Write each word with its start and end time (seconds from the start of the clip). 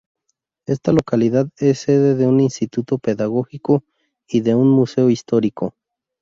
Esta 0.65 0.93
localidad 0.93 1.47
es 1.59 1.81
sede 1.81 2.15
de 2.15 2.25
un 2.25 2.39
instituto 2.39 2.97
pedagógico 2.97 3.83
y 4.27 4.41
de 4.41 4.55
un 4.55 4.67
museo 4.67 5.11
histórico. 5.11 5.75